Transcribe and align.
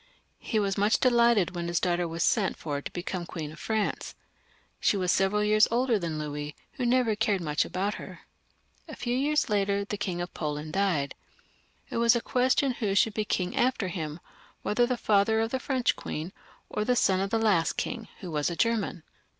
He 0.39 0.57
was 0.57 0.79
much 0.79 0.99
delighted 0.99 1.53
when 1.53 1.67
his 1.67 1.79
daughter 1.79 2.07
was 2.07 2.23
sent 2.23 2.57
for 2.57 2.81
to 2.81 2.91
become 2.91 3.23
Queen 3.27 3.51
of 3.51 3.59
France. 3.59 4.15
She 4.79 4.97
was 4.97 5.11
several 5.11 5.43
years 5.43 5.67
older 5.69 5.99
than 5.99 6.17
the 6.17 6.25
king, 6.25 6.53
who 6.71 6.87
never 6.87 7.15
cared 7.15 7.39
much 7.39 7.65
about 7.65 7.93
her. 8.01 8.21
A 8.87 8.95
few 8.95 9.15
years 9.15 9.47
later 9.47 9.85
the 9.85 9.97
King 9.97 10.19
of 10.19 10.33
Poland 10.33 10.73
died. 10.73 11.13
It 11.91 11.97
was 11.97 12.15
a 12.15 12.19
question 12.19 12.71
who 12.71 12.95
should 12.95 13.13
be 13.13 13.25
king 13.25 13.55
after 13.55 13.89
him, 13.89 14.19
whether 14.63 14.87
the 14.87 14.97
father 14.97 15.39
of 15.39 15.51
the 15.51 15.59
French 15.59 15.95
queen, 15.95 16.33
or 16.67 16.83
the 16.83 16.95
son 16.95 17.19
of 17.19 17.29
the 17.29 17.37
last 17.37 17.73
king, 17.73 18.07
who 18.21 18.31
was 18.31 18.49
a 18.49 18.55
German. 18.55 19.03